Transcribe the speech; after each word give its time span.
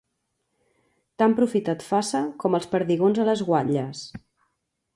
Tant 1.23 1.35
profit 1.41 1.69
et 1.75 1.85
faça, 1.89 2.23
com 2.45 2.59
els 2.61 2.67
perdigons 2.73 3.21
a 3.25 3.27
les 3.29 3.45
guatlles. 3.51 4.05